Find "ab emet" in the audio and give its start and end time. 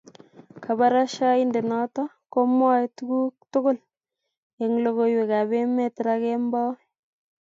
5.39-5.95